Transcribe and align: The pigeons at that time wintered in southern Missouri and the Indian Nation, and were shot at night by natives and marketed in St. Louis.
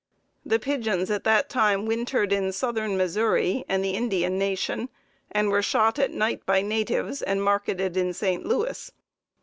The 0.43 0.57
pigeons 0.57 1.11
at 1.11 1.25
that 1.25 1.47
time 1.47 1.85
wintered 1.85 2.33
in 2.33 2.51
southern 2.53 2.97
Missouri 2.97 3.63
and 3.69 3.85
the 3.85 3.91
Indian 3.91 4.39
Nation, 4.39 4.89
and 5.31 5.49
were 5.51 5.61
shot 5.61 5.99
at 5.99 6.09
night 6.09 6.43
by 6.43 6.63
natives 6.63 7.21
and 7.21 7.43
marketed 7.43 7.95
in 7.95 8.11
St. 8.11 8.43
Louis. 8.43 8.91